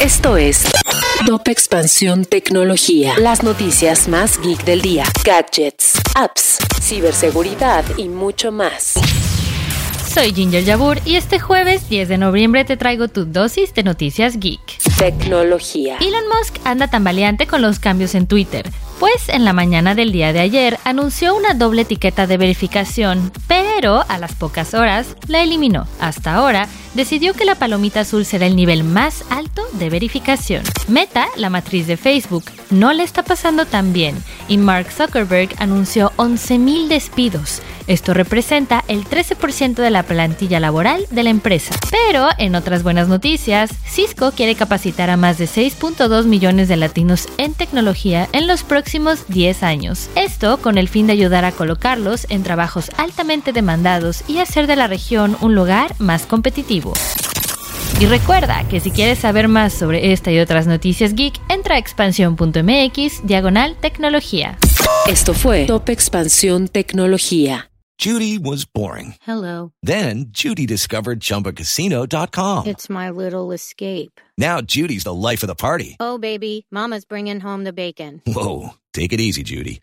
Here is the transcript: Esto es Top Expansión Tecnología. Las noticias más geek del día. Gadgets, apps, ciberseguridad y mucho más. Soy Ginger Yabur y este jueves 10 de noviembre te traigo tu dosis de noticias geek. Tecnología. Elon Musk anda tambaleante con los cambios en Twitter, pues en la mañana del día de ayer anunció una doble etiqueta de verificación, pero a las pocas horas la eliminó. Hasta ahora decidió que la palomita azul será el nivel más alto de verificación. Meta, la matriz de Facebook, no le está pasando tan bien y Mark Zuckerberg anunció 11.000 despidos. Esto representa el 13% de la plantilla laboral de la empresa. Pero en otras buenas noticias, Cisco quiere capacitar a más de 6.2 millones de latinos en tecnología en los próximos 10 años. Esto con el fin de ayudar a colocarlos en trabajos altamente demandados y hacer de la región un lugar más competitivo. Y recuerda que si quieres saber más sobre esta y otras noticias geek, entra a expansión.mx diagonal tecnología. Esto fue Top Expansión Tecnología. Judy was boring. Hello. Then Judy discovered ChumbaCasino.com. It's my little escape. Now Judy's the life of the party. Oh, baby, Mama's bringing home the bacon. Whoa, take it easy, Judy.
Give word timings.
Esto 0.00 0.38
es 0.38 0.64
Top 1.26 1.46
Expansión 1.48 2.24
Tecnología. 2.24 3.12
Las 3.18 3.42
noticias 3.42 4.08
más 4.08 4.40
geek 4.40 4.64
del 4.64 4.80
día. 4.80 5.04
Gadgets, 5.22 6.00
apps, 6.14 6.56
ciberseguridad 6.80 7.84
y 7.98 8.08
mucho 8.08 8.52
más. 8.52 8.94
Soy 10.14 10.32
Ginger 10.32 10.64
Yabur 10.64 10.98
y 11.04 11.16
este 11.16 11.38
jueves 11.38 11.90
10 11.90 12.08
de 12.08 12.16
noviembre 12.16 12.64
te 12.64 12.78
traigo 12.78 13.08
tu 13.08 13.26
dosis 13.26 13.74
de 13.74 13.82
noticias 13.82 14.40
geek. 14.40 14.69
Tecnología. 15.00 15.96
Elon 15.98 16.24
Musk 16.28 16.58
anda 16.62 16.88
tambaleante 16.88 17.46
con 17.46 17.62
los 17.62 17.78
cambios 17.78 18.14
en 18.14 18.26
Twitter, 18.26 18.68
pues 18.98 19.30
en 19.30 19.46
la 19.46 19.54
mañana 19.54 19.94
del 19.94 20.12
día 20.12 20.34
de 20.34 20.40
ayer 20.40 20.78
anunció 20.84 21.34
una 21.34 21.54
doble 21.54 21.82
etiqueta 21.82 22.26
de 22.26 22.36
verificación, 22.36 23.32
pero 23.48 24.04
a 24.06 24.18
las 24.18 24.34
pocas 24.34 24.74
horas 24.74 25.16
la 25.26 25.42
eliminó. 25.42 25.86
Hasta 26.00 26.34
ahora 26.34 26.68
decidió 26.92 27.32
que 27.32 27.46
la 27.46 27.54
palomita 27.54 28.00
azul 28.00 28.26
será 28.26 28.44
el 28.44 28.56
nivel 28.56 28.84
más 28.84 29.24
alto 29.30 29.62
de 29.72 29.88
verificación. 29.88 30.64
Meta, 30.86 31.28
la 31.36 31.48
matriz 31.48 31.86
de 31.86 31.96
Facebook, 31.96 32.44
no 32.68 32.92
le 32.92 33.02
está 33.02 33.22
pasando 33.22 33.64
tan 33.64 33.94
bien 33.94 34.22
y 34.50 34.58
Mark 34.58 34.90
Zuckerberg 34.90 35.50
anunció 35.58 36.12
11.000 36.16 36.88
despidos. 36.88 37.62
Esto 37.86 38.14
representa 38.14 38.84
el 38.88 39.04
13% 39.04 39.74
de 39.74 39.90
la 39.90 40.02
plantilla 40.02 40.60
laboral 40.60 41.06
de 41.10 41.22
la 41.22 41.30
empresa. 41.30 41.74
Pero 41.90 42.28
en 42.36 42.56
otras 42.56 42.82
buenas 42.82 43.08
noticias, 43.08 43.70
Cisco 43.86 44.32
quiere 44.32 44.56
capacitar 44.56 45.08
a 45.08 45.16
más 45.16 45.38
de 45.38 45.46
6.2 45.46 46.24
millones 46.24 46.68
de 46.68 46.76
latinos 46.76 47.28
en 47.38 47.54
tecnología 47.54 48.28
en 48.32 48.48
los 48.48 48.64
próximos 48.64 49.24
10 49.28 49.62
años. 49.62 50.10
Esto 50.16 50.58
con 50.58 50.78
el 50.78 50.88
fin 50.88 51.06
de 51.06 51.12
ayudar 51.12 51.44
a 51.44 51.52
colocarlos 51.52 52.26
en 52.28 52.42
trabajos 52.42 52.90
altamente 52.96 53.52
demandados 53.52 54.24
y 54.28 54.38
hacer 54.38 54.66
de 54.66 54.76
la 54.76 54.88
región 54.88 55.36
un 55.40 55.54
lugar 55.54 55.94
más 55.98 56.26
competitivo. 56.26 56.92
Y 58.00 58.06
recuerda 58.06 58.66
que 58.66 58.80
si 58.80 58.90
quieres 58.90 59.18
saber 59.18 59.46
más 59.46 59.74
sobre 59.74 60.12
esta 60.12 60.32
y 60.32 60.38
otras 60.38 60.66
noticias 60.66 61.14
geek, 61.14 61.38
entra 61.50 61.74
a 61.74 61.78
expansión.mx 61.78 63.26
diagonal 63.26 63.76
tecnología. 63.78 64.56
Esto 65.06 65.34
fue 65.34 65.66
Top 65.66 65.86
Expansión 65.90 66.68
Tecnología. 66.68 67.70
Judy 68.02 68.38
was 68.38 68.64
boring. 68.64 69.16
Hello. 69.26 69.72
Then 69.82 70.30
Judy 70.32 70.64
discovered 70.64 71.20
ChumbaCasino.com. 71.20 72.66
It's 72.66 72.88
my 72.88 73.10
little 73.10 73.52
escape. 73.52 74.18
Now 74.38 74.62
Judy's 74.62 75.04
the 75.04 75.12
life 75.12 75.42
of 75.42 75.48
the 75.48 75.54
party. 75.54 75.96
Oh, 76.00 76.16
baby, 76.16 76.64
Mama's 76.70 77.04
bringing 77.04 77.40
home 77.40 77.64
the 77.64 77.74
bacon. 77.74 78.22
Whoa, 78.26 78.70
take 78.94 79.12
it 79.12 79.20
easy, 79.20 79.42
Judy. 79.42 79.82